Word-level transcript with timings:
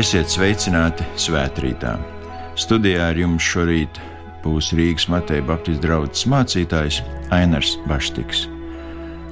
Esiet 0.00 0.30
sveicināti 0.32 1.04
svētkrītā. 1.20 1.90
Studijā 2.56 3.10
ar 3.10 3.18
jums 3.20 3.44
šorīt 3.44 3.98
būs 4.40 4.70
Rīgas 4.72 5.10
Mateja 5.12 5.44
Baptistu 5.44 5.82
draugs 5.84 6.22
mācītājs 6.30 7.02
Ainars 7.36 7.74
Baštiks. 7.84 8.46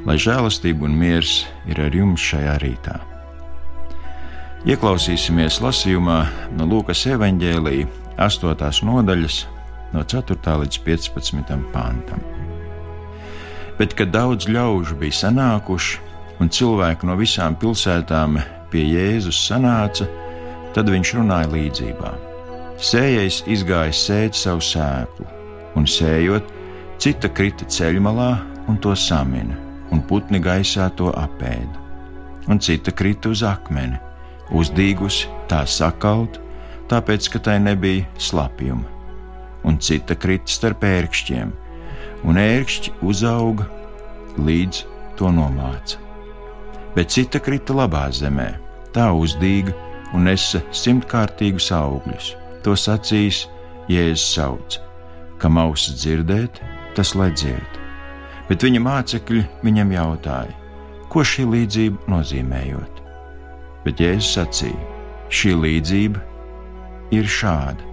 Lai 0.04 0.18
žēlastība 0.20 0.84
un 0.84 0.98
miers 1.00 1.46
ir 1.72 1.80
ar 1.86 1.96
jums 1.96 2.20
šajā 2.20 2.58
rītā. 2.60 2.98
Ieklausīsimies 4.68 5.62
lasījumā 5.64 6.18
no 6.58 6.68
Lūkas 6.68 7.06
evanģēlīja 7.14 7.88
8. 8.28 8.84
nodaļas, 8.90 9.40
no 9.96 10.04
4. 10.04 10.60
līdz 10.66 10.84
15. 10.84 11.58
pantam. 11.72 12.20
Bet, 13.80 13.96
kad 13.96 14.12
daudz 14.12 14.52
ļaužu 14.52 15.00
bija 15.00 15.22
sanākuši, 15.24 16.00
un 16.44 16.52
cilvēki 16.52 17.08
no 17.08 17.16
visām 17.16 17.56
pilsētām 17.56 18.42
pie 18.68 18.84
Jēzus 18.92 19.46
sanāca, 19.48 20.04
Tad 20.76 20.90
viņš 20.92 21.14
runāja 21.16 21.48
līdzībā. 21.52 22.12
Sējais 22.78 23.40
izgāja 23.50 23.94
sēt 23.96 24.36
savu 24.38 24.62
sēklu, 24.62 25.26
un 25.78 25.86
sējot, 25.88 26.52
cita 27.02 27.30
krita 27.34 27.66
ceļmalā 27.66 28.30
un 28.68 28.76
to 28.82 28.92
samina, 28.94 29.56
un 29.90 30.02
putni 30.06 30.38
gaisā 30.42 30.90
to 30.98 31.10
apēda. 31.16 31.86
Un 32.48 32.60
cita 32.62 32.92
krita 32.94 33.32
uz 33.32 33.42
akmeni, 33.44 33.98
uzdīgusi 34.54 35.28
tā 35.50 35.64
sakaut, 35.68 36.38
tāpēc, 36.88 37.28
ka 37.32 37.42
tai 37.48 37.58
nebija 37.64 38.06
slapjuma. 38.20 38.86
Un 39.66 39.80
cita 39.82 40.14
krita 40.16 40.52
starp 40.52 40.84
ērkšķiem, 40.86 41.50
un 42.28 42.38
ērkšķi 42.40 42.94
uzauga 43.02 43.66
līdz 44.38 44.84
to 45.18 45.32
nomāca. 45.34 45.98
Bet 46.94 47.12
cita 47.12 47.42
krita 47.42 47.74
labā 47.76 48.06
zemē, 48.14 48.52
tā 48.94 49.10
uzdīga 49.12 49.74
un 50.14 50.28
nesa 50.28 50.60
simtkārtīgus 50.74 51.70
augļus. 51.74 52.32
To 52.64 52.74
sacīs 52.78 53.46
Jēzus 53.88 54.24
sauc, 54.34 54.78
kam 55.40 55.58
ausis 55.60 55.96
dzirdēt, 56.02 56.60
tas 56.96 57.14
lai 57.18 57.30
dzird. 57.32 57.76
Bet 58.48 58.64
viņa 58.64 58.80
mācekļi 58.84 59.44
viņam 59.64 59.92
jautāja, 59.94 60.54
ko 61.12 61.24
šī 61.24 61.46
līdzība 61.52 62.12
nozīmējot. 62.12 63.02
Bet 63.84 64.00
Jēzus 64.02 64.34
sacīja, 64.36 64.88
šī 65.32 65.54
līdzība 65.64 66.24
ir 67.16 67.28
šāda: 67.28 67.84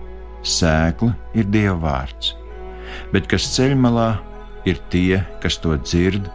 sēkla 0.44 1.14
ir 1.36 1.48
Dieva 1.52 1.78
vārds, 1.84 2.34
bet 3.14 3.28
kas 3.32 3.48
ceļmalā 3.56 4.10
ir 4.70 4.80
tie, 4.92 5.22
kas 5.44 5.60
to 5.62 5.76
dzird, 5.84 6.28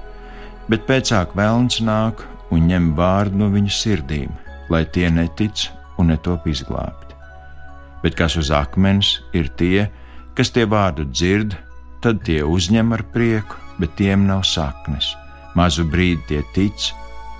bet 0.71 0.87
pēcāk 0.89 1.35
vēlns 1.37 1.81
nāk 1.85 2.25
un 2.51 2.69
ņem 2.71 2.95
vārdu 2.99 3.43
no 3.43 3.51
viņu 3.53 3.75
sirdīm 3.75 4.33
lai 4.71 4.85
tie 4.87 5.11
netic 5.11 5.69
un 5.99 6.11
netop 6.13 6.47
izglābti. 6.49 7.17
Bet 8.01 8.17
kas 8.17 8.37
uz 8.41 8.51
akmens 8.55 9.19
ir 9.37 9.51
tie, 9.61 9.91
kas 10.39 10.53
tie 10.55 10.65
vārdu 10.65 11.05
dzird, 11.11 11.57
tad 12.01 12.23
tie 12.25 12.41
uzņem 12.47 12.95
ar 12.97 13.05
prieku, 13.13 13.59
bet 13.81 13.93
tiem 13.99 14.25
nav 14.29 14.47
saknes. 14.49 15.13
Mazu 15.59 15.85
brīdi 15.91 16.23
tie 16.31 16.41
tic, 16.55 16.93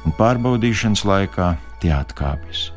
un 0.05 0.13
pārbaudīšanas 0.19 1.07
laikā 1.09 1.55
tie 1.81 1.95
atkāpjas. 1.97 2.69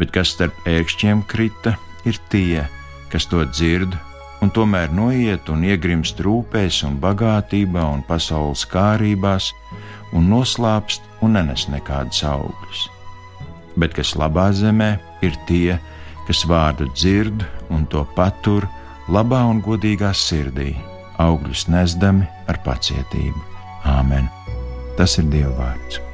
Bet 0.00 0.10
kas 0.16 0.34
starp 0.34 0.66
ērkšķiem 0.68 1.22
krita, 1.30 1.76
ir 2.08 2.18
tie, 2.32 2.64
kas 3.12 3.28
to 3.30 3.44
dzird, 3.52 3.94
un 4.42 4.50
tomēr 4.52 4.90
noiet 4.92 5.48
un 5.52 5.64
iegrimst 5.68 6.20
rūpēs 6.24 6.82
un 6.88 6.98
bagātībā 7.02 7.86
un 7.94 8.02
pasaules 8.08 8.66
kārībās, 8.72 9.52
un 10.16 10.28
noslāpst 10.32 11.06
un 11.22 11.38
nenes 11.38 11.68
nekādas 11.72 12.24
augļus 12.26 12.86
bet 13.76 13.94
kas 13.96 14.14
labā 14.18 14.48
zemē 14.56 14.96
ir 15.26 15.36
tie, 15.48 15.76
kas 16.26 16.44
vārdu 16.48 16.88
dzird 16.94 17.44
un 17.70 17.86
to 17.92 18.04
patur 18.16 18.66
labā 19.12 19.44
un 19.50 19.62
godīgā 19.62 20.12
sirdī, 20.16 20.72
augļus 21.22 21.68
nesdami 21.72 22.26
ar 22.50 22.60
pacietību. 22.66 23.46
Āmen! 23.86 24.26
Tas 24.98 25.18
ir 25.20 25.30
Dieva 25.30 25.54
vārds! 25.60 26.05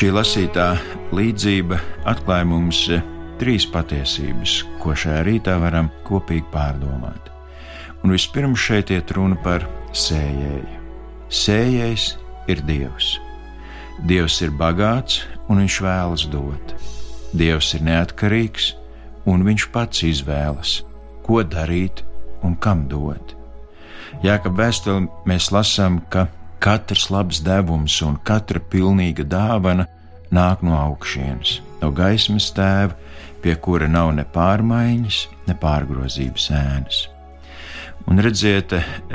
Šī 0.00 0.08
lasītā 0.16 0.78
līdzība 1.12 1.76
atklāja 2.08 2.46
mums 2.48 2.78
trīs 3.36 3.66
patiesības, 3.68 4.54
ko 4.80 4.94
šajā 4.96 5.18
rītā 5.26 5.58
varam 5.60 5.90
kopīgi 6.08 6.46
pārdomāt. 6.54 7.26
Un 8.00 8.14
vispirms 8.16 8.62
šeit 8.64 8.94
iet 8.96 9.12
runa 9.12 9.36
par 9.44 9.66
sējēju. 9.92 10.80
Sējējs 11.28 12.06
ir 12.48 12.64
Dievs. 12.70 13.10
Dievs 14.08 14.40
ir 14.40 14.56
bagāts 14.56 15.20
un 15.52 15.60
viņš 15.60 15.78
vēlas 15.84 16.24
dot. 16.32 16.72
Dievs 17.36 17.74
ir 17.76 17.84
neatkarīgs 17.90 18.72
un 19.28 19.44
viņš 19.44 19.68
pats 19.76 20.08
izvēlas, 20.08 20.78
ko 21.28 21.44
darīt 21.44 22.06
un 22.40 22.56
kam 22.56 22.88
dot. 22.88 23.36
Jēkab 24.24 24.64
vēstuli 24.64 25.10
mēs 25.28 25.52
lasām, 25.52 26.00
ka 26.08 26.30
Katrs 26.60 27.08
labs 27.08 27.38
devums 27.40 27.94
un 28.04 28.18
katra 28.20 28.60
pilnīga 28.60 29.24
dāvana 29.24 29.86
nāk 30.28 30.60
no 30.60 30.74
augšienes, 30.76 31.54
no 31.80 31.88
gaismas 31.96 32.50
tēva, 32.52 32.92
pie 33.40 33.54
kura 33.56 33.88
nav 33.88 34.10
ne 34.12 34.26
pārmaiņas, 34.28 35.20
ne 35.48 35.56
pārgrozības 35.56 36.50
ēnas. 36.52 36.98
Un 38.04 38.20
redziet, 38.20 38.74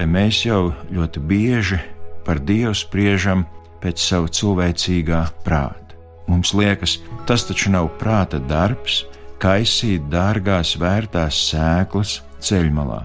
mēs 0.09 0.41
jau 0.47 0.71
ļoti 0.89 1.21
bieži 1.21 1.77
par 2.25 2.41
Dievu 2.41 2.73
spriežam 2.73 3.45
pēc 3.83 4.01
savu 4.01 4.31
cilvēcīgā 4.33 5.21
prāta. 5.45 5.93
Mums 6.25 6.55
liekas, 6.57 6.97
tas 7.29 7.45
taču 7.45 7.69
nav 7.75 7.91
prāta 8.01 8.39
darbs, 8.41 9.03
kaisīt 9.37 10.09
dārgās, 10.09 10.73
vērtās 10.81 11.37
sēklas 11.51 12.17
ceļmalā. 12.41 13.03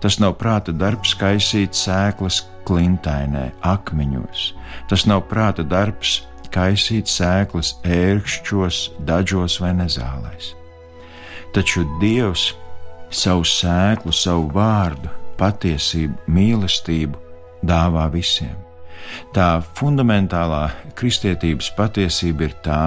Tas 0.00 0.16
nav 0.24 0.38
prāta 0.40 0.72
darbs, 0.72 1.12
kaisīt 1.20 1.76
sēklas 1.76 2.46
klintainē, 2.68 3.50
akmeņos. 3.64 4.52
Tas 4.90 5.06
nav 5.10 5.24
prāta 5.30 5.64
darbs, 5.66 6.22
kaisīt 6.54 7.10
sēklas 7.10 7.74
ērkšķos, 7.84 8.80
dažos 9.08 9.58
vai 9.62 9.72
nezālēs. 9.78 10.52
Taču 11.54 11.84
Dievs 12.00 12.52
savu 13.14 13.46
sēklu, 13.46 14.14
savu 14.14 14.48
vārdu, 14.54 15.10
patiesību, 15.38 16.16
mīlestību 16.30 17.20
dāvā 17.66 18.08
visiem. 18.12 18.54
Tā 19.36 19.60
fundamentālā 19.78 20.68
kristietības 20.98 21.70
patiesība 21.76 22.48
ir 22.48 22.56
tā, 22.64 22.84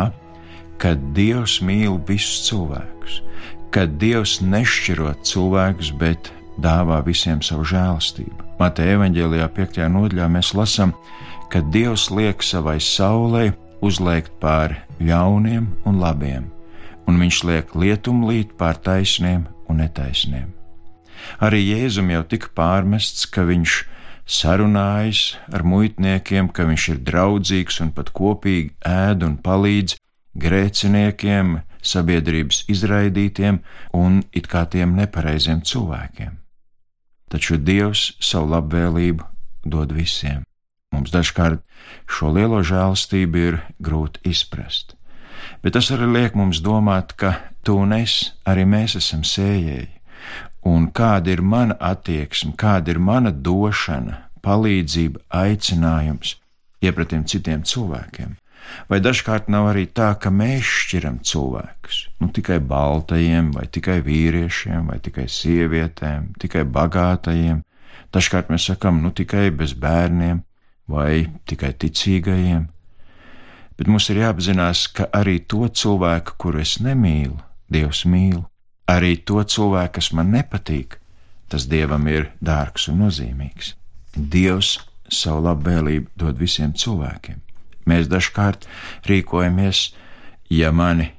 ka 0.81 0.95
Dievs 1.17 1.59
mīl 1.65 1.99
visus 2.07 2.47
cilvēkus, 2.49 3.21
ka 3.73 3.85
Dievs 4.01 4.39
nešķiro 4.41 5.13
cilvēkus, 5.27 5.93
bet 6.01 6.31
dāvā 6.61 7.03
visiem 7.05 7.43
savu 7.45 7.67
žēlastību. 7.67 8.46
Mateja 8.57 8.95
evanģēlijā 8.97 9.45
5. 9.53 9.83
nodaļā 9.93 10.27
mēs 10.33 10.55
lasām, 10.57 10.95
ka 11.53 11.59
Dievs 11.73 12.07
liek 12.09 12.41
savai 12.41 12.79
saulē 12.81 13.51
uzliekt 13.85 14.31
pār 14.41 14.73
ļauniem 14.97 15.67
un 15.85 15.99
labiem, 16.01 16.47
un 17.05 17.19
viņš 17.21 17.41
liek 17.45 17.75
lietumlīt 17.77 18.55
pār 18.57 18.79
taisniem 18.81 19.43
un 19.69 19.77
netaisniem. 19.83 20.47
Arī 21.37 21.61
Jēzum 21.67 22.09
jau 22.15 22.23
tika 22.33 22.49
pārmests, 22.57 23.27
ka 23.29 23.45
viņš 23.45 23.77
sarunājas 24.25 25.21
ar 25.53 25.61
muitniekiem, 25.61 26.49
ka 26.49 26.65
viņš 26.65 26.87
ir 26.95 27.05
draudzīgs 27.11 27.77
un 27.85 27.93
pat 27.93 28.09
kopīgi 28.09 28.73
ēd 28.81 29.27
un 29.27 29.37
palīdz 29.37 29.99
grēciniekiem, 30.33 31.59
sabiedrības 31.85 32.65
izraidītiem 32.73 33.61
un 33.93 34.19
it 34.33 34.49
kā 34.49 34.65
tiem 34.65 34.97
nepareiziem 34.97 35.61
cilvēkiem 35.61 36.41
taču 37.31 37.57
Dievs 37.57 38.13
savu 38.23 38.51
labvēlību 38.53 39.25
dod 39.67 39.91
visiem. 39.95 40.43
Mums 40.93 41.11
dažkārt 41.11 41.63
šo 42.07 42.31
lielo 42.35 42.61
žēlastību 42.63 43.43
ir 43.49 43.59
grūti 43.83 44.23
izprast, 44.31 44.95
bet 45.61 45.75
tas 45.75 45.91
arī 45.91 46.07
liek 46.13 46.37
mums 46.39 46.61
domāt, 46.63 47.13
ka 47.19 47.35
tu 47.63 47.75
un 47.83 47.93
es, 47.97 48.31
arī 48.47 48.63
mēs 48.65 48.95
esam 49.01 49.25
sējēji, 49.27 49.91
un 50.67 50.87
kāda 50.95 51.35
ir 51.35 51.43
mana 51.43 51.75
attieksme, 51.79 52.55
kāda 52.55 52.95
ir 52.95 52.99
mana 53.03 53.31
došana, 53.31 54.23
palīdzība, 54.43 55.25
aicinājums 55.27 56.37
iepratiem 56.83 57.25
citiem 57.27 57.63
cilvēkiem. 57.67 58.35
Vai 58.89 58.99
dažkārt 59.03 59.49
nav 59.51 59.69
arī 59.71 59.85
tā, 59.91 60.13
ka 60.19 60.31
mēs 60.33 60.67
šķiram 60.83 61.19
cilvēkus 61.25 62.03
nu, 62.21 62.29
tikai 62.33 62.59
baltajiem, 62.63 63.51
vai 63.55 63.67
tikai 63.71 63.99
vīriešiem, 64.05 64.87
vai 64.91 64.99
tikai 65.03 65.27
sievietēm, 65.31 66.33
tikai 66.41 66.63
bagātajiem? 66.65 67.63
Dažkārt 68.13 68.51
mēs 68.53 68.69
sakām, 68.71 69.01
nu 69.03 69.11
tikai 69.15 69.49
bez 69.51 69.75
bērniem, 69.77 70.41
vai 70.87 71.27
tikai 71.49 71.73
ticīgajiem. 71.75 72.67
Bet 73.77 73.89
mums 73.91 74.07
ir 74.09 74.23
jāapzinās, 74.23 74.87
ka 74.95 75.09
arī 75.13 75.37
to 75.45 75.67
cilvēku, 75.67 76.37
kuru 76.41 76.63
es 76.63 76.77
nemīlu, 76.81 77.37
Dievs 77.67 78.05
mīl. 78.07 78.45
Arī 78.87 79.17
to 79.27 79.41
cilvēku, 79.43 79.97
kas 79.99 80.13
man 80.15 80.31
nepatīk, 80.31 80.95
tas 81.51 81.67
Dievam 81.67 82.07
ir 82.07 82.29
dārgs 82.39 82.87
un 82.87 83.03
nozīmīgs. 83.03 83.73
Dievs 84.15 84.77
savu 85.11 85.43
labvēlību 85.49 86.15
dod 86.15 86.39
visiem 86.39 86.71
cilvēkiem. 86.71 87.43
Mēs 87.87 88.09
dažkārt 88.11 88.67
rīkojamies, 89.07 89.91
ja 90.51 90.71
mani 90.75 91.11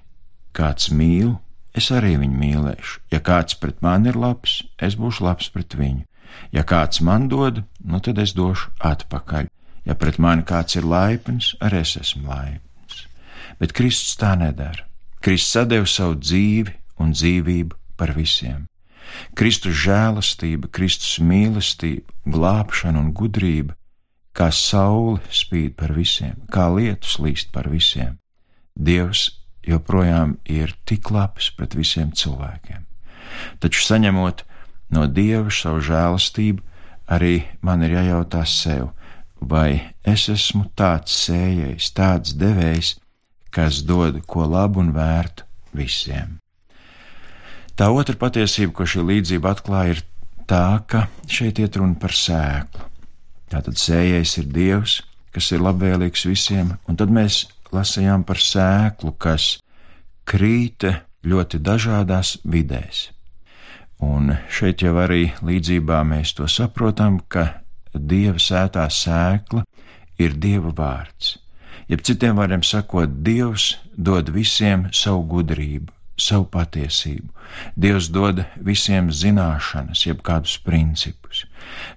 kāds 0.56 0.90
mīl, 0.92 1.36
es 1.76 1.90
arī 1.94 2.16
viņu 2.20 2.40
mīlēšu. 2.42 3.00
Ja 3.14 3.20
kāds 3.24 3.56
pret 3.60 3.80
mani 3.84 4.12
ir 4.12 4.18
labs, 4.18 4.60
es 4.76 4.98
būšu 5.00 5.24
labs 5.24 5.50
pret 5.54 5.76
viņu. 5.78 6.04
Ja 6.52 6.64
kāds 6.64 7.00
man 7.04 7.28
dod, 7.32 7.62
nu 7.84 8.00
tad 8.04 8.18
es 8.22 8.34
došu 8.36 8.72
atpakaļ. 8.84 9.48
Ja 9.88 9.96
pret 9.96 10.18
mani 10.20 10.44
kāds 10.44 10.76
ir 10.76 10.84
laipns, 10.84 11.54
arī 11.64 11.82
es 11.84 11.96
esmu 11.96 12.28
laipns. 12.28 13.06
Bet 13.58 13.72
Kristus 13.72 14.18
tā 14.20 14.34
nedara. 14.36 14.84
Kristus 15.24 15.68
deva 15.70 15.88
savu 15.88 16.18
dzīvi 16.20 16.74
un 17.02 17.14
dzīvību 17.16 17.78
par 17.98 18.12
visiem. 18.14 18.66
Kristus 19.38 19.78
žēlastība, 19.86 20.68
Kristus 20.70 21.16
mīlestība, 21.24 22.12
glābšana 22.28 23.00
un 23.00 23.14
gudrība, 23.16 23.77
kā 24.38 24.52
saule 24.54 25.18
spīd 25.34 25.74
par 25.78 25.92
visiem, 25.96 26.36
kā 26.52 26.68
lietus 26.70 27.18
līst 27.18 27.50
par 27.54 27.66
visiem. 27.72 28.18
Dievs 28.78 29.32
joprojām 29.66 30.36
ir 30.46 30.76
tik 30.86 31.10
labs 31.10 31.50
pret 31.56 31.74
visiem 31.74 32.12
cilvēkiem. 32.14 32.84
Taču 33.58 33.82
saņemot 33.84 34.44
no 34.94 35.06
Dieva 35.10 35.50
savu 35.52 35.82
žēlastību, 35.84 36.62
arī 37.10 37.42
man 37.66 37.82
ir 37.82 37.98
jājautā 37.98 38.44
sev, 38.46 38.92
vai 39.40 39.94
es 40.06 40.28
esmu 40.32 40.68
tāds 40.78 41.14
sējējs, 41.26 41.90
tāds 41.96 42.34
devējs, 42.38 42.94
kas 43.50 43.82
dod 43.82 44.20
ko 44.26 44.46
labu 44.46 44.82
un 44.84 44.92
vērtu 44.94 45.46
visiem. 45.76 46.38
Tā 47.78 47.90
otra 47.94 48.16
patiesība, 48.18 48.74
ko 48.74 48.86
šī 48.90 49.04
līdzība 49.06 49.54
atklāja, 49.54 49.98
ir 49.98 50.04
tā, 50.50 50.82
ka 50.86 51.06
šeit 51.30 51.60
iet 51.62 51.78
runa 51.78 51.98
par 52.00 52.14
sēklu. 52.14 52.87
Tātad 53.48 53.78
sējais 53.80 54.34
ir 54.42 54.48
Dievs, 54.52 54.98
kas 55.32 55.52
ir 55.52 55.62
labvēlīgs 55.64 56.26
visiem, 56.28 56.74
un 56.88 56.98
tad 57.00 57.12
mēs 57.14 57.46
lasījām 57.72 58.24
par 58.28 58.40
sēklu, 58.42 59.14
kas 59.16 59.56
krīta 60.28 60.98
ļoti 61.24 61.60
dažādās 61.64 62.36
vidēs. 62.44 63.08
Un 64.04 64.30
šeit 64.52 64.84
jau 64.84 64.94
arī 65.02 65.32
līdzībā 65.42 66.04
mēs 66.06 66.36
to 66.38 66.46
saprotam, 66.46 67.18
ka 67.28 67.64
dieva 67.94 68.38
sētā 68.38 68.86
sēkla 68.92 69.64
ir 70.22 70.36
dieva 70.38 70.70
vārds. 70.70 71.36
Jeb 71.88 72.02
citiem 72.04 72.36
vārdiem 72.36 72.62
sakot, 72.62 73.22
Dievs 73.24 73.78
dod 73.96 74.28
visiem 74.28 74.90
savu 74.92 75.22
gudrību, 75.30 75.88
savu 76.20 76.46
patiesību. 76.52 77.30
Dievs 77.78 78.10
dod 78.12 78.42
visiem 78.64 79.10
zināšanas, 79.14 80.04
jeb 80.06 80.22
kādus 80.26 80.58
principus. 80.62 81.44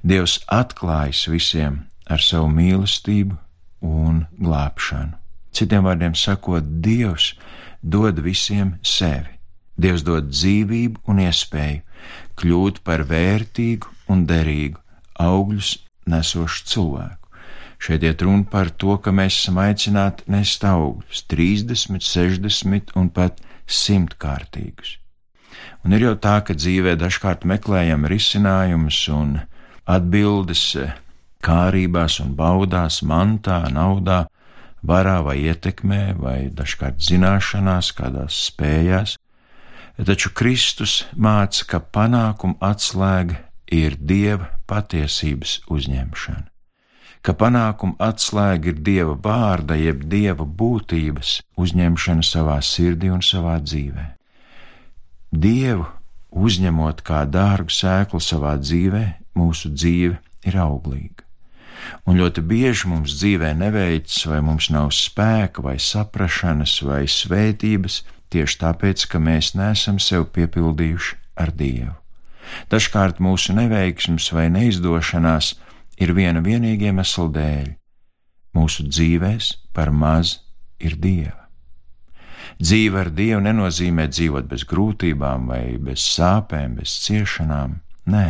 Dievs 0.02 0.40
atklājas 0.52 1.26
visiem 1.32 1.84
ar 2.08 2.24
savu 2.24 2.50
mīlestību 2.54 3.38
un 3.82 4.26
glābšanu. 4.40 5.18
Citiem 5.52 5.84
vārdiem 5.84 6.16
sakot, 6.16 6.64
Dievs 6.86 7.34
dod 7.82 8.22
visiem 8.24 8.78
sevi. 8.86 9.40
Dievs 9.82 10.04
dod 10.06 10.30
dzīvību 10.30 11.02
un 11.10 11.24
iespēju 11.26 11.82
kļūt 12.40 12.82
par 12.86 13.04
vērtīgu 13.10 13.90
un 14.12 14.26
derīgu, 14.30 14.80
augļus 15.22 15.76
nesošu 16.10 16.68
cilvēku. 16.72 17.18
Šeit 17.82 18.04
iet 18.06 18.22
runa 18.22 18.46
par 18.46 18.70
to, 18.70 18.98
ka 19.02 19.10
mēs 19.16 19.40
esam 19.40 19.58
aicināti 19.62 20.28
nest 20.30 20.62
augļus 20.66 21.24
30, 21.34 22.06
60 22.06 22.94
un 23.00 23.10
pat 23.10 23.42
100 23.42 23.51
kārtīgus. 24.18 24.98
Un 25.86 25.94
ir 25.94 26.02
jau 26.02 26.16
tā, 26.16 26.42
ka 26.46 26.54
dzīvē 26.54 26.96
dažkārt 26.98 27.46
meklējam 27.46 28.06
risinājumus 28.06 29.08
un 29.10 29.40
atbildes 29.86 30.78
kārībās 31.42 32.20
un 32.22 32.36
baudās, 32.38 33.02
mantā, 33.02 33.66
naudā, 33.74 34.28
varā 34.86 35.22
vai 35.26 35.38
ietekmē, 35.42 36.14
vai 36.18 36.50
dažkārt 36.54 37.02
zināšanās, 37.02 37.92
kādās 37.98 38.38
spējās, 38.50 39.18
taču 40.02 40.32
Kristus 40.34 41.06
māca, 41.16 41.66
ka 41.66 41.80
panākuma 41.82 42.58
atslēga 42.72 43.38
ir 43.72 43.98
dieva 43.98 44.50
patiesības 44.70 45.62
uzņemšana, 45.72 46.48
ka 47.22 47.34
panākuma 47.38 47.98
atslēga 48.02 48.72
ir 48.74 48.82
dieva 48.82 49.16
vārda, 49.16 49.78
jeb 49.78 50.06
dieva 50.10 50.46
būtības 50.46 51.40
uzņemšana 51.62 52.26
savā 52.26 52.58
sirdī 52.66 53.12
un 53.14 53.22
savā 53.26 53.58
dzīvē. 53.62 54.06
Dievu 55.32 55.86
uzņemot 56.32 57.04
kā 57.08 57.24
dārgu 57.30 57.74
sēklu 57.74 58.22
savā 58.24 58.56
dzīvē, 58.60 59.04
mūsu 59.38 59.72
dzīve 59.76 60.18
ir 60.48 60.58
auglīga. 60.58 61.28
Un 62.06 62.18
ļoti 62.20 62.44
bieži 62.46 62.90
mums 62.92 63.16
dzīvē 63.18 63.54
neveicas, 63.58 64.26
vai 64.30 64.42
mums 64.46 64.70
nav 64.74 64.92
spēka, 64.94 65.64
vai 65.66 65.78
saprašanas, 65.82 66.76
vai 66.86 67.04
svētības, 67.10 68.02
tieši 68.34 68.60
tāpēc, 68.62 69.08
ka 69.10 69.22
mēs 69.22 69.54
neesam 69.58 69.98
sev 70.00 70.28
piepildījuši 70.36 71.18
ar 71.42 71.52
Dievu. 71.58 71.96
Dažkārt 72.72 73.22
mūsu 73.24 73.56
neveiksmes 73.56 74.30
vai 74.36 74.50
neizdošanās 74.54 75.56
ir 76.02 76.16
viena 76.18 76.42
vienīga 76.44 76.90
iemesla 76.90 77.28
dēļ. 77.36 77.70
Mūsu 78.58 78.88
dzīvēs 78.90 79.54
par 79.76 79.94
maz 79.94 80.40
ir 80.82 80.98
dieva. 81.00 81.38
Dzīve 82.62 83.00
ar 83.06 83.10
dievu 83.16 83.42
nenozīmē 83.46 84.08
dzīvot 84.12 84.50
bez 84.50 84.66
grūtībām 84.70 85.48
vai 85.50 85.78
bez 85.82 86.04
sāpēm, 86.18 86.76
bez 86.82 86.98
ciešanām. 87.06 87.80
Nē, 88.12 88.28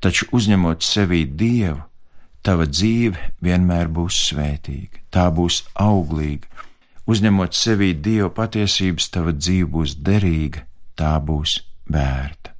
taču 0.00 0.28
uzņemot 0.36 0.84
sevī 0.84 1.24
dievu, 1.26 1.80
tava 2.46 2.68
dzīve 2.68 3.32
vienmēr 3.44 3.90
būs 3.92 4.20
svētīga, 4.30 5.02
tā 5.12 5.26
būs 5.34 5.64
auglīga. 5.74 6.48
Uzņemot 7.10 7.56
sevī 7.56 7.90
dievu 7.96 8.30
patiesības, 8.36 9.08
tava 9.12 9.34
dzīve 9.34 9.68
būs 9.74 9.96
derīga, 9.98 10.62
tā 10.94 11.16
būs 11.18 11.58
vērta. 11.90 12.54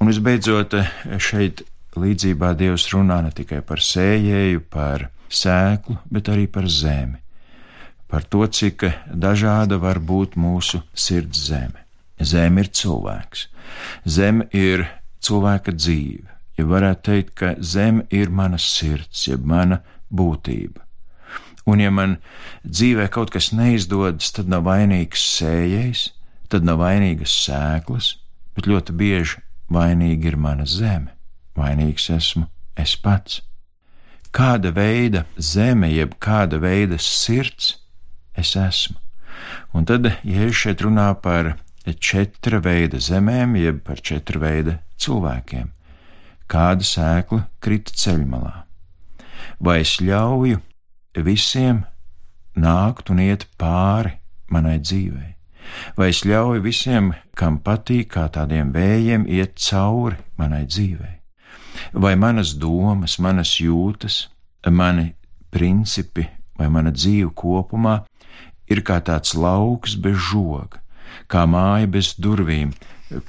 Un 0.00 0.12
visbeidzot, 0.12 0.76
šeit 1.18 1.64
līdzībā 2.00 2.52
Dievs 2.58 2.88
runā 2.92 3.20
ne 3.24 3.32
tikai 3.34 3.62
par 3.66 3.82
sējēju, 3.82 4.62
par 4.70 5.08
sēklu, 5.32 5.98
bet 6.12 6.30
arī 6.32 6.46
par 6.50 6.68
zemi. 6.70 7.18
Par 8.06 8.22
to, 8.22 8.46
cik 8.46 8.86
dažāda 9.10 9.80
var 9.82 9.98
būt 9.98 10.36
mūsu 10.38 10.82
sirds 10.94 11.48
zeme. 11.48 11.82
Zeme 12.22 12.62
ir 12.62 12.70
cilvēks, 12.72 13.48
zeme 14.06 14.46
ir 14.56 14.86
cilvēka 15.20 15.74
dzīve. 15.74 16.30
Ja 16.56 16.64
varētu 16.64 17.02
teikt, 17.10 17.32
ka 17.36 17.52
zeme 17.60 18.06
ir 18.14 18.30
mana 18.32 18.56
sirds, 18.62 19.26
jeb 19.28 19.44
mana 19.44 19.82
būtība. 20.08 20.86
Un, 21.66 21.82
ja 21.82 21.90
man 21.90 22.16
dzīvē 22.62 23.08
kaut 23.12 23.32
kas 23.34 23.50
neizdodas, 23.52 24.30
tad 24.32 24.48
nav 24.48 24.64
vainīgs 24.68 25.24
sējējs, 25.34 26.06
tad 26.48 26.64
nav 26.64 26.78
vainīgas 26.80 27.34
sēklas, 27.42 28.12
bet 28.54 28.70
ļoti 28.70 28.94
bieži 28.96 29.42
vainīga 29.74 30.30
ir 30.30 30.38
mana 30.40 30.64
zeme, 30.70 31.15
vainīgs 31.56 32.10
esmu 32.12 32.46
es 32.76 32.94
pats. 33.00 33.40
Kāda 34.36 34.72
veida 34.76 35.24
zeme, 35.40 35.88
jeb 35.88 36.18
kāda 36.20 36.60
veida 36.60 36.98
sirds 37.00 37.76
es 38.36 38.52
esmu? 38.60 38.98
Un 39.72 39.84
tad, 39.88 40.10
ja 40.24 40.48
es 40.48 40.56
šeit 40.56 40.82
runā 40.84 41.08
par 41.22 41.54
četra 41.86 42.60
veida 42.60 43.00
zemēm, 43.00 43.56
jeb 43.60 43.82
par 43.86 44.00
četra 44.04 44.40
veida 44.42 44.78
cilvēkiem, 45.00 45.70
kāda 46.50 46.84
sēkla 46.84 47.46
krita 47.60 47.94
ceļmalā? 47.96 48.54
Vai 49.60 49.80
es 49.84 49.96
ļauju 50.00 50.60
visiem 51.24 51.84
nākt 52.56 53.12
un 53.12 53.22
iet 53.24 53.46
pāri 53.60 54.16
manai 54.52 54.78
dzīvei? 54.80 55.32
Vai 55.96 56.10
es 56.12 56.22
ļauju 56.24 56.62
visiem, 56.62 57.12
kam 57.34 57.58
patīk, 57.58 58.12
kā 58.14 58.28
tādiem 58.32 58.72
vējiem, 58.74 59.26
iet 59.26 59.56
cauri 59.58 60.18
manai 60.38 60.64
dzīvei? 60.68 61.16
Vai 61.92 62.14
manas 62.16 62.54
domas, 62.54 63.18
manas 63.18 63.56
jūtas, 63.60 64.26
mani 64.70 65.12
principi 65.50 66.26
vai 66.58 66.68
mana 66.72 66.90
dzīve 66.92 67.30
kopumā 67.36 68.00
ir 68.70 68.82
kā 68.86 68.98
tāds 69.04 69.36
lauks 69.38 69.94
bez 70.02 70.18
žoga, 70.30 70.80
kā 71.30 71.44
māja 71.46 71.88
bez 71.90 72.14
durvīm, 72.18 72.72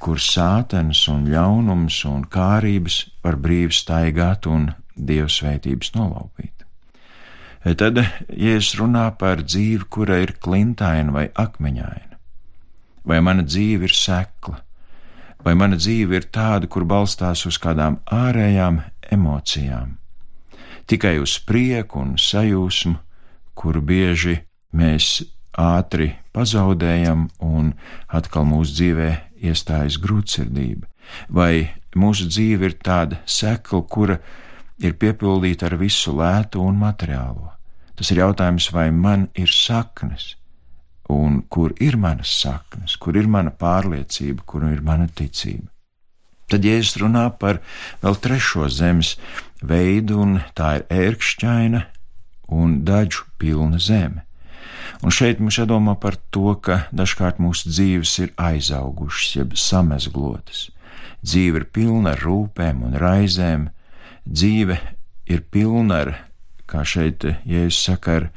kur 0.02 0.18
sātens 0.18 1.04
un 1.12 1.28
ļaunums 1.30 2.02
un 2.08 2.24
kārības 2.26 3.04
var 3.22 3.38
brīvi 3.38 3.74
staigāt 3.74 4.48
un 4.50 4.72
dievsvētības 4.96 5.94
nolaupīt. 5.94 6.54
Tad, 7.78 8.00
ja 8.32 8.54
es 8.56 8.72
runā 8.78 9.08
par 9.18 9.42
dzīvi, 9.44 9.86
kura 9.90 10.20
ir 10.22 10.36
klintaina 10.42 11.12
vai 11.14 11.26
akmeņaina, 11.34 12.18
vai 13.04 13.18
mana 13.22 13.44
dzīve 13.46 13.86
ir 13.86 13.94
sekla, 13.94 14.62
vai 15.44 15.54
mana 15.54 15.78
dzīve 15.78 16.18
ir 16.18 16.28
tāda, 16.34 16.66
kur 16.66 16.86
balstās 16.88 17.44
uz 17.46 17.58
kādām 17.62 18.00
ārējām 18.12 18.82
emocijām, 19.12 19.96
tikai 20.86 21.18
uz 21.22 21.38
prieku 21.46 22.02
un 22.02 22.16
sajūsmu, 22.18 22.96
kuru 23.58 23.82
bieži 23.82 24.38
mēs 24.72 25.22
ātri 25.58 26.12
pazaudējam 26.32 27.28
un 27.42 27.72
atkal 28.14 28.46
mūsu 28.46 28.76
dzīvē 28.78 29.10
iestājas 29.48 29.98
grūtsirdība, 30.02 30.86
vai 31.28 31.70
mūsu 31.98 32.28
dzīve 32.30 32.70
ir 32.70 32.78
tāda 32.84 33.22
sekla, 33.26 33.82
kura 33.82 34.18
ir 34.78 34.94
piepildīta 34.94 35.66
ar 35.66 35.78
visu 35.80 36.14
lētu 36.14 36.62
un 36.62 36.78
materiālo. 36.78 37.50
Tas 37.98 38.12
ir 38.14 38.22
jautājums, 38.22 38.68
vai 38.70 38.90
man 38.94 39.26
ir 39.34 39.50
saknes, 39.50 40.36
un 41.08 41.42
kur 41.48 41.72
ir 41.80 41.96
manas 41.96 42.30
saknes, 42.42 42.96
kur 43.00 43.16
ir 43.16 43.28
mana 43.28 43.50
pārliecība, 43.50 44.44
kur 44.46 44.64
ir 44.68 44.82
mana 44.84 45.08
ticība. 45.08 45.68
Tad 46.48 46.64
Jēzus 46.64 46.96
runā 47.02 47.26
par 47.40 47.60
vēl 48.00 48.16
trešo 48.24 48.68
zemes 48.72 49.16
veidu, 49.60 50.22
un 50.24 50.38
tā 50.56 50.78
ir 50.78 50.86
ērkšķaina 50.88 51.82
un 52.56 52.80
daļu 52.88 53.26
pilna 53.40 53.80
zeme. 53.80 54.24
Un 55.04 55.12
šeit 55.14 55.40
mums 55.42 55.58
jādomā 55.60 55.94
par 56.00 56.16
to, 56.32 56.54
ka 56.64 56.86
dažkārt 56.96 57.40
mūsu 57.42 57.68
dzīves 57.68 58.14
ir 58.24 58.32
aizaugušas, 58.40 59.34
jeb 59.36 59.56
samezglotas. 59.60 60.68
Dzīve 61.20 61.62
ir 61.62 61.66
pilna 61.74 62.14
ar 62.16 62.24
rūpēm 62.24 62.80
un 62.88 62.96
raizēm, 62.98 63.68
dzīve 64.24 64.78
ir 65.28 65.44
pilna 65.52 66.00
ar, 66.04 66.14
kā 66.68 66.84
šeit 66.88 67.26
Jēzus 67.44 67.84
saka, 67.90 68.16
ar 68.22 68.30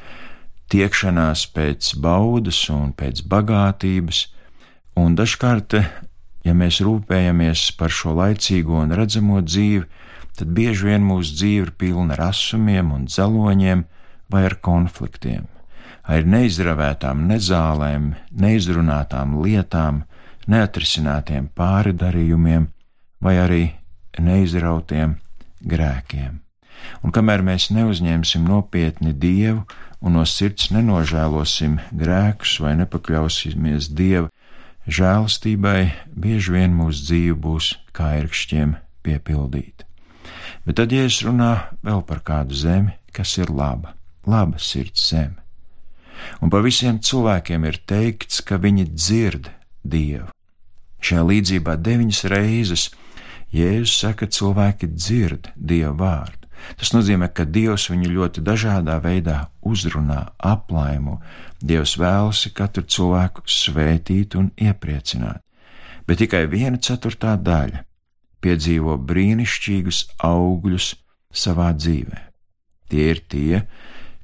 tiekšanās 0.71 1.45
pēc 1.55 1.95
baudas 2.03 2.61
un 2.71 2.93
pēc 2.97 3.23
bagātības, 3.27 4.25
un 4.99 5.15
dažkārt, 5.19 5.75
ja 6.47 6.53
mēs 6.57 6.79
rūpējamies 6.85 7.71
par 7.79 7.91
šo 7.93 8.15
laicīgo 8.17 8.79
un 8.85 8.95
redzamo 8.95 9.41
dzīvi, 9.43 9.85
tad 10.37 10.53
bieži 10.55 10.87
vien 10.87 11.03
mūsu 11.05 11.35
dzīve 11.37 11.67
ir 11.67 11.73
pilna 11.77 12.15
ar 12.15 12.29
asumiem 12.31 12.93
un 12.95 13.07
dzeloņiem 13.09 13.83
vai 14.31 14.45
ar 14.47 14.55
konfliktiem, 14.63 15.49
ar 16.07 16.29
neizravētām 16.35 17.25
nezālēm, 17.29 18.13
neizrunātām 18.31 19.41
lietām, 19.43 20.05
neatrisinātiem 20.51 21.51
pāridarījumiem 21.57 22.69
vai 23.21 23.35
arī 23.43 23.65
neizrautiem 24.19 25.19
grēkiem. 25.61 26.39
Un 27.01 27.13
kamēr 27.13 27.43
mēs 27.45 27.69
neuzņemsim 27.73 28.45
nopietni 28.47 29.13
Dievu 29.13 29.63
un 30.01 30.17
no 30.17 30.25
sirds 30.25 30.71
nenožēlosim 30.73 31.79
grēkus 31.97 32.57
vai 32.63 32.75
nepakļausimies 32.79 33.91
Dieva 33.97 34.29
žēlastībai, 34.89 35.91
bieži 36.17 36.55
vien 36.55 36.73
mūsu 36.75 37.05
dzīve 37.05 37.37
būs 37.41 37.71
kā 37.95 38.15
ērkšķiem 38.21 38.75
piepildīta. 39.05 39.85
Bet 40.65 40.77
tad, 40.77 40.93
ja 40.93 41.05
es 41.09 41.21
runā 41.25 41.53
vēl 41.85 42.03
par 42.05 42.21
kādu 42.25 42.57
zemi, 42.57 42.93
kas 43.13 43.37
ir 43.37 43.53
laba, 43.53 43.95
laba 44.29 44.61
sirds 44.61 45.07
zeme, 45.09 45.37
un 46.41 46.53
par 46.53 46.65
visiem 46.65 46.99
cilvēkiem 47.01 47.65
ir 47.69 47.81
teikts, 47.89 48.41
ka 48.45 48.61
viņi 48.61 48.89
dzird 48.93 49.49
Dievu. 49.81 50.29
Šajā 51.01 51.23
līdzībā 51.25 51.77
deviņas 51.81 52.25
reizes 52.29 52.89
Jēzus 53.51 53.95
saka, 54.03 54.27
ka 54.27 54.35
cilvēki 54.37 54.91
dzird 54.93 55.49
Dieva 55.57 55.95
vārdu. 55.97 56.40
Tas 56.79 56.91
nozīmē, 56.95 57.31
ka 57.33 57.45
Dievs 57.45 57.89
viņu 57.91 58.11
ļoti 58.15 58.43
dažādā 58.45 58.97
veidā 59.03 59.37
uzrunā, 59.61 60.31
aplaimo. 60.37 61.19
Dievs 61.61 61.97
vēlas 62.01 62.43
katru 62.57 62.83
cilvēku 62.83 63.45
svētīt 63.45 64.35
un 64.39 64.51
iepriecināt, 64.57 65.41
bet 66.07 66.21
tikai 66.23 66.45
viena 66.51 66.81
ceturtā 66.81 67.37
daļa 67.37 67.85
piedzīvo 68.41 68.97
brīnišķīgus 69.09 70.03
augļus 70.25 70.93
savā 71.31 71.71
dzīvē. 71.77 72.21
Tie 72.91 73.09
ir 73.13 73.21
tie, 73.31 73.63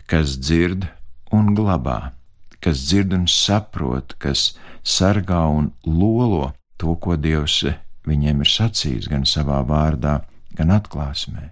kas 0.09 0.37
dzird 0.41 0.87
un 1.31 1.53
glabā, 1.55 2.13
kas 2.59 2.81
dzird 2.87 3.13
un 3.15 3.27
saprot, 3.31 4.17
kas 4.19 4.55
sargā 4.83 5.43
un 5.51 5.71
lolo 5.85 6.51
to, 6.81 6.95
ko 6.95 7.15
Dievs 7.19 7.61
viņiem 8.07 8.41
ir 8.43 8.51
sacījis 8.51 9.09
gan 9.11 9.27
savā 9.27 9.61
vārdā, 9.67 10.21
gan 10.57 10.73
atklāsmē. 10.73 11.51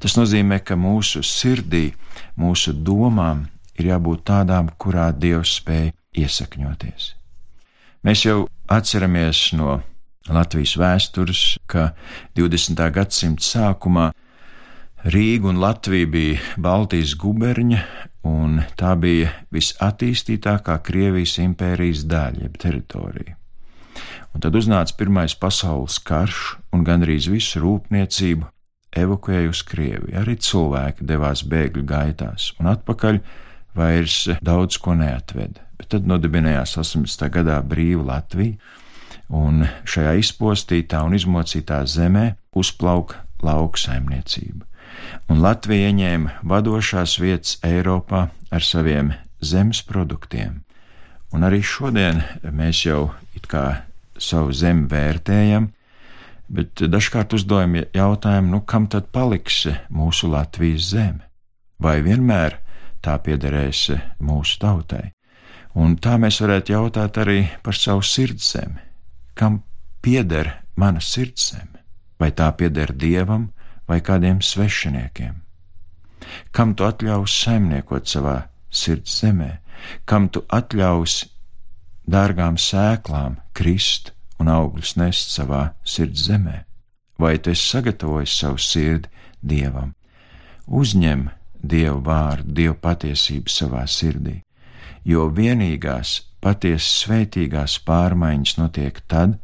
Tas 0.00 0.16
nozīmē, 0.18 0.60
ka 0.64 0.76
mūsu 0.78 1.22
sirdī, 1.26 1.90
mūsu 2.40 2.74
domām 2.74 3.46
ir 3.78 3.92
jābūt 3.92 4.24
tādām, 4.30 4.70
kurā 4.78 5.10
Dievs 5.12 5.56
spēj 5.60 5.92
iesakņoties. 6.20 7.14
Mēs 8.06 8.24
jau 8.24 8.46
atceramies 8.70 9.50
no 9.58 9.80
Latvijas 10.30 10.76
vēstures, 10.80 11.42
ka 11.66 11.90
20. 12.38 12.80
gadsimta 12.94 13.44
sākumā 13.44 14.10
Rīga 15.00 15.48
un 15.48 15.60
Latvija 15.62 16.06
bija 16.12 16.56
Baltijas 16.60 17.14
guberņa, 17.16 17.80
un 18.28 18.60
tā 18.76 18.92
bija 19.00 19.30
visattīstītākā 19.54 20.76
Krievijas 20.84 21.38
impērijas 21.40 22.04
daļa, 22.04 22.42
jeb 22.44 22.58
teritorija. 22.60 23.36
Un 24.36 24.44
tad 24.44 24.54
uznāca 24.60 24.94
Pirmais 24.98 25.34
pasaules 25.34 25.96
karš, 26.04 26.58
un 26.76 26.84
gandrīz 26.84 27.30
visu 27.32 27.62
rūpniecību 27.64 28.50
evakuēja 28.96 29.50
uz 29.52 29.62
Krieviju. 29.66 30.16
Arī 30.20 30.36
cilvēki 30.40 31.06
devās 31.06 31.44
bēgļu 31.46 31.84
gaitās, 31.86 32.50
un 32.60 32.70
atpakaļ 32.72 33.20
vairs 33.78 34.22
daudz 34.42 34.78
ko 34.82 34.96
neatveda. 34.98 35.66
Bet 35.78 35.92
tad 35.94 36.08
nodibinājās 36.08 36.76
18. 36.80 37.28
gadā 37.32 37.60
brīva 37.64 38.04
Latvija, 38.14 38.58
un 39.30 39.64
šajā 39.88 40.16
izpostītā 40.20 41.04
un 41.06 41.14
izmocītā 41.16 41.84
zemē 41.86 42.34
uzplauka 42.58 43.22
lauksaimniecība. 43.46 44.66
Un 45.30 45.40
Latvija 45.40 45.90
ieņēma 45.90 46.40
vadošās 46.50 47.16
vietas 47.22 47.56
Eiropā 47.64 48.26
ar 48.50 48.66
saviem 48.66 49.14
zemes 49.40 49.80
produktiem. 49.86 50.60
Un 51.30 51.46
arī 51.46 51.62
šodien 51.62 52.24
mēs 52.42 52.82
jau 52.84 53.12
it 53.38 53.46
kā 53.48 53.84
savu 54.18 54.52
zemi 54.52 54.88
vērtējam, 54.90 55.70
bet 56.50 56.82
dažkārt 56.82 57.34
uzdojam 57.38 57.78
jautājumu, 57.94 58.50
nu 58.56 58.60
kam 58.66 58.90
tad 58.90 59.08
paliks 59.14 59.64
mūsu 59.88 60.30
Latvijas 60.32 60.90
zeme? 60.92 61.24
Vai 61.80 62.00
vienmēr 62.04 62.58
tā 63.00 63.16
piederēs 63.22 63.86
mūsu 64.20 64.58
tautai? 64.60 65.10
Un 65.78 65.96
tā 66.02 66.18
mēs 66.18 66.42
varētu 66.42 66.74
jautāt 66.74 67.22
arī 67.22 67.44
par 67.62 67.78
savu 67.78 68.02
sirdzemi 68.04 68.90
kam 69.40 69.62
pieder 70.02 70.52
mana 70.76 71.00
sirdseme, 71.00 71.80
vai 72.20 72.28
tā 72.36 72.50
pieder 72.52 72.92
dievam 72.92 73.48
vai 73.88 74.00
kādiem 74.04 74.42
svešiniekiem. 74.44 75.40
Kam 76.52 76.74
tu 76.76 76.84
atļaus 76.84 77.32
saimniekot 77.44 78.04
savā 78.04 78.36
sirds 78.68 79.14
zemē, 79.22 79.50
kam 80.04 80.28
tu 80.28 80.44
atļaus 80.52 81.22
dārgām 82.04 82.60
sēklām 82.60 83.38
krist 83.56 84.12
un 84.40 84.48
augļus 84.48 84.96
nest 84.96 85.34
savā 85.34 85.70
sirds 85.84 86.26
zemē, 86.28 86.64
vai 87.20 87.36
tu 87.38 87.52
esi 87.52 87.66
sagatavojis 87.74 88.38
savu 88.42 88.58
sirdi 88.58 89.10
dievam? 89.40 89.94
Uzņem 90.66 91.28
dievu 91.60 92.00
vārdu, 92.06 92.54
dievu 92.56 92.76
patiesību 92.80 93.52
savā 93.52 93.84
sirdī, 93.90 94.40
jo 95.04 95.28
vienīgās 95.36 96.20
patiesas 96.40 97.04
svētīgās 97.04 97.78
pārmaiņas 97.84 98.56
notiek 98.60 99.00
tad, 99.08 99.36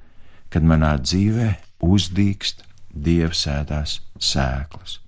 kad 0.48 0.64
manā 0.64 0.94
dzīvē 1.02 1.50
uzdīkst 1.84 2.64
dievsētās 2.96 4.00
sēklas. 4.16 5.00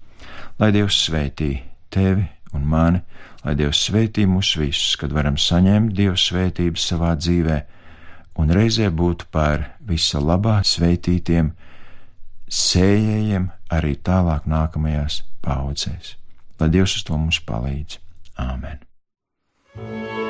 Lai 0.58 0.72
Dievs 0.74 0.98
svētī 1.06 1.52
tevi 1.94 2.26
un 2.52 2.66
mani, 2.68 3.00
lai 3.44 3.54
Dievs 3.56 3.80
svētī 3.88 4.26
mūs 4.28 4.56
visus, 4.60 4.96
kad 5.00 5.14
varam 5.14 5.38
saņemt 5.40 5.94
Dieva 5.96 6.18
svētības 6.18 6.88
savā 6.90 7.14
dzīvē 7.16 7.58
un 8.38 8.52
reizē 8.54 8.90
būt 8.94 9.26
par 9.34 9.72
visa 9.88 10.22
labā 10.22 10.60
svētītiem 10.66 11.52
sējējiem 12.48 13.50
arī 13.74 13.96
tālāk 14.00 14.46
nākamajās 14.48 15.22
paudzēs. 15.44 16.14
Lai 16.58 16.70
Dievs 16.72 16.96
uz 16.98 17.04
to 17.06 17.18
mums 17.18 17.42
palīdz. 17.46 18.00
Āmen! 18.38 18.80
Lūksim 19.78 20.27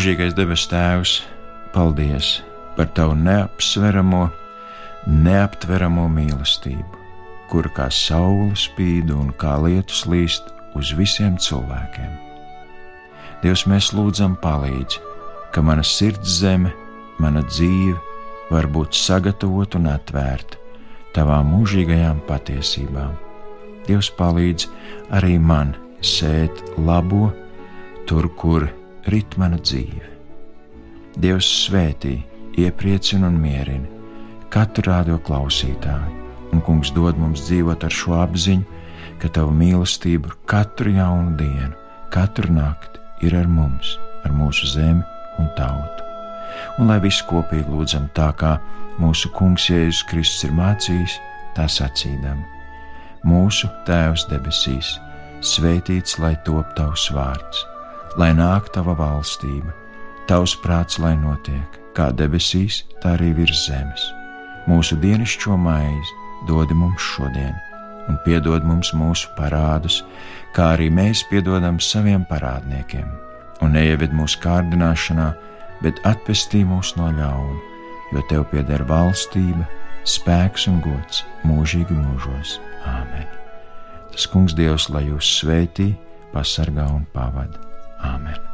Mūžīgais 0.00 0.32
debes 0.32 0.62
Tēvs, 0.64 1.10
paldies 1.74 2.28
par 2.72 2.86
Tavu 2.96 3.12
neapsveramo, 3.20 4.22
neaptveramo 5.26 6.06
mīlestību, 6.08 7.00
kur 7.50 7.68
kā 7.76 7.90
saule 7.92 8.56
spīd 8.56 9.12
un 9.12 9.28
kā 9.36 9.58
lietus 9.60 10.06
līst 10.08 10.48
uz 10.72 10.94
visiem 10.96 11.36
cilvēkiem. 11.36 12.16
Dievs, 13.44 13.66
mēs 13.68 13.90
lūdzam 13.92 14.38
palīdzi, 14.40 15.04
ka 15.52 15.60
mana 15.60 15.84
sirds 15.84 16.38
zeme, 16.38 16.72
mana 17.20 17.44
dzīve 17.52 18.00
var 18.48 18.72
būt 18.72 18.96
sagatavota 18.96 19.76
un 19.84 19.92
atvērta 19.92 20.64
tavām 21.12 21.52
mūžīgajām 21.58 22.24
patiesībām. 22.24 23.12
Dievs 23.84 24.08
palīdz 24.16 24.64
arī 25.20 25.36
man 25.36 25.76
sēt 26.00 26.64
labo 26.80 27.34
tur, 28.08 28.32
kur 28.40 28.70
rit 29.08 29.38
mana 29.40 29.60
dzīve. 29.62 30.10
Dievs 31.20 31.48
svētī, 31.66 32.18
iepriecina 32.60 33.28
un 33.30 33.40
mierina 33.40 34.00
katru 34.50 34.90
rādio 34.90 35.18
klausītāju, 35.22 36.18
un 36.50 36.62
Kungs 36.66 36.90
dod 36.94 37.18
mums 37.20 37.44
dzīvot 37.46 37.84
ar 37.86 37.94
šo 37.94 38.16
apziņu, 38.18 38.66
ka 39.22 39.30
Tava 39.30 39.52
mīlestība 39.54 40.34
katru 40.50 40.94
jaunu 40.96 41.36
dienu, 41.38 41.72
katru 42.10 42.50
nakti 42.52 43.26
ir 43.26 43.36
ar 43.38 43.46
mums, 43.48 43.94
ar 44.26 44.34
mūsu 44.34 44.72
zemi 44.72 45.04
un 45.38 45.50
tautu. 45.58 46.06
Un 46.82 46.90
lai 46.90 46.98
viss 47.04 47.22
kopīgi 47.28 47.70
lūdzam 47.70 48.08
tā, 48.16 48.30
kā 48.34 48.56
mūsu 48.98 49.30
Kungs 49.36 49.68
Jēzus 49.70 50.02
Kristus 50.10 50.48
ir 50.48 50.56
mācījis, 50.56 51.14
tā 51.54 51.68
sacīdam: 51.70 52.42
Mūsu 53.22 53.70
Tēvs 53.86 54.26
debesīs, 54.32 54.96
svētīts 55.46 56.18
lai 56.18 56.34
top 56.46 56.74
Tavs 56.74 57.06
vārds, 57.14 57.62
lai 58.18 58.32
nāk 58.34 58.70
Tava 58.74 58.96
valstība, 58.98 59.74
Tavs 60.30 60.54
prāts 60.62 60.98
lai 61.02 61.16
notiek, 61.18 61.78
kā 61.94 62.10
debesīs, 62.14 62.84
tā 63.02 63.16
arī 63.16 63.32
virs 63.34 63.64
zemes. 63.66 64.04
Mūsu 64.70 64.94
dienascho 65.02 65.56
maizi 65.58 66.18
dod 66.46 66.70
mums 66.70 67.02
šodien, 67.02 67.56
un 68.08 68.18
piedod 68.24 68.62
mums 68.66 68.92
mūsu 68.94 69.30
parādus, 69.38 70.04
kā 70.54 70.74
arī 70.76 70.86
mēs 70.94 71.24
piedodam 71.30 71.80
saviem 71.82 72.22
parādniekiem, 72.30 73.08
un 73.64 73.74
neieved 73.74 74.14
mūsu 74.14 74.38
kārdināšanā, 74.44 75.32
bet 75.82 75.98
atpestī 76.06 76.62
mūs 76.66 76.94
no 76.98 77.10
ļauna, 77.16 77.58
jo 78.14 78.22
tev 78.30 78.46
pieder 78.52 78.84
valstība, 78.86 79.66
spēks 80.06 80.68
un 80.70 80.78
gods 80.84 81.24
mūžīgi 81.46 81.96
mūžos. 81.96 82.58
Āmen! 82.86 83.26
Tas 84.10 84.26
kungs 84.30 84.54
Dievs, 84.58 84.88
lai 84.90 85.08
jūs 85.08 85.26
svētī, 85.40 85.92
pasargā 86.34 86.86
un 86.94 87.06
pavada. 87.14 87.69
Āmen! 88.00 88.49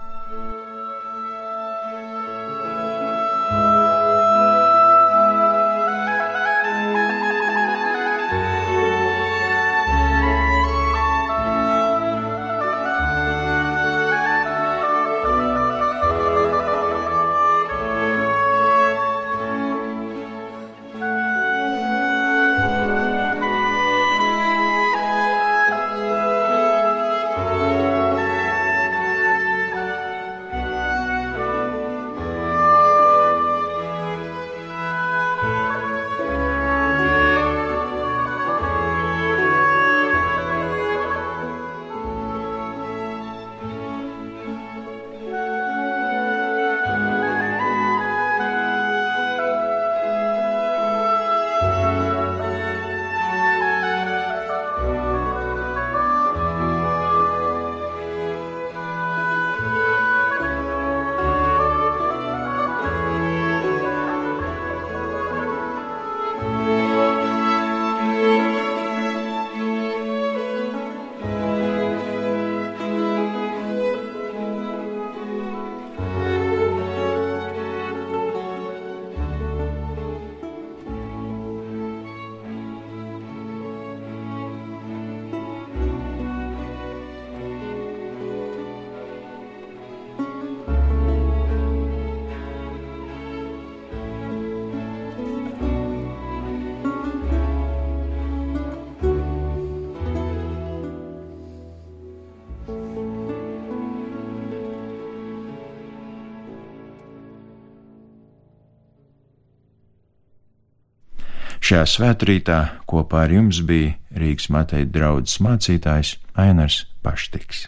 Šajā 111.67 111.87
svētkrītā 111.91 112.57
kopā 112.87 113.25
ar 113.27 113.33
jums 113.35 113.59
bija 113.67 113.97
Rīgas 114.15 114.47
Mateja 114.55 114.87
draugs 114.87 115.41
mācītājs 115.43 116.13
Ainars 116.39 116.85
Paštiks. 117.03 117.65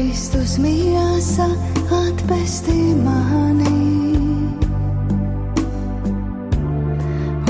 Kristus 0.00 0.56
miesa 0.56 1.44
atpestī 1.92 2.96
mani. 3.04 3.80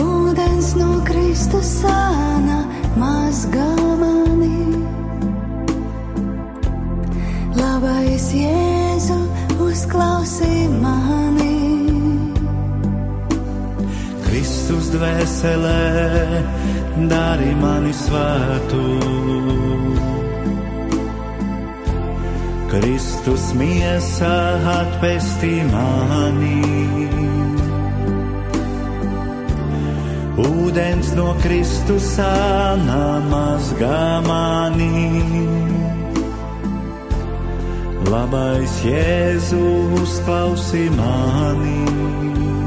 Ūdens 0.03 0.73
no 0.75 0.89
Kristus 1.07 1.71
sāna 1.79 2.57
mazgā 2.99 3.69
mani. 4.03 4.67
Labais 7.55 8.27
Jēzu 8.35 9.21
uzklausī 9.69 10.67
mani. 10.83 11.55
Kristus 14.27 14.91
dvēselē, 14.97 15.83
dari 17.15 17.55
mani 17.63 17.95
svētu. 17.95 18.89
Kristus 22.71 23.51
miesa 23.59 24.31
atpestī 24.79 25.59
mani. 25.67 26.63
Ūdens 30.39 31.11
no 31.19 31.33
Kristus 31.43 32.07
sāna 32.15 33.19
mazgā 33.27 34.23
mani. 34.23 35.19
Labais 38.07 38.79
Jēzu 38.87 39.67
uzklausī 39.99 40.87
mani. 40.95 42.60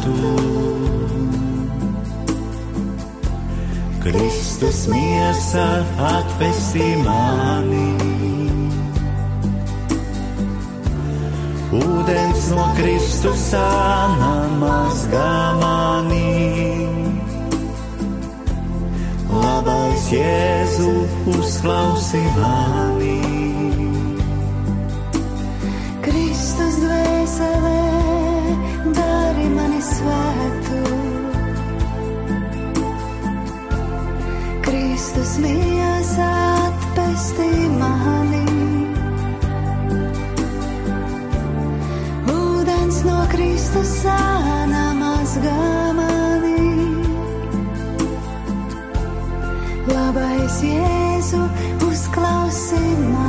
Svētu. 0.00 0.40
Kristus 4.00 4.88
miesa 4.88 5.84
atvestī 5.98 6.96
mani. 7.04 7.96
Ūdens 11.70 12.48
no 12.50 12.64
Kristus 12.76 13.50
sāna 13.52 14.48
mazgā 14.58 15.34
mani. 15.60 16.88
Labais 19.30 20.08
Jēzu 20.10 20.94
uzklausi 21.30 22.24
mani. 22.40 23.20
Kristus 26.02 26.80
dvēselē, 26.82 27.79
Jēzu 50.60 51.40
uzklausi 51.88 52.84
mani. 53.08 53.19